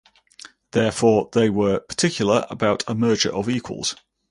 Therefore, 0.71 1.29
they 1.31 1.51
were 1.51 1.79
particular 1.81 2.47
about 2.49 2.83
"a 2.87 2.95
merger 2.95 3.31
of 3.31 3.47
equals". 3.47 3.95